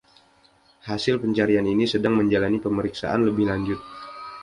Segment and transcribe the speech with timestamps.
[0.89, 3.77] Hasil pencarian ini sedang menjalani pemeriksaan lebih lanjut.